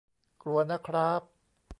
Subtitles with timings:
[0.41, 1.21] กลัวนะคร้าบ